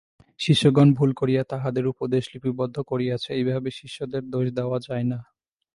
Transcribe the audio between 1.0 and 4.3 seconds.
করিয়া তাঁহাদের উপদেশ লিপিবদ্ধ করিয়াছে, এইভাবে শিষ্যদের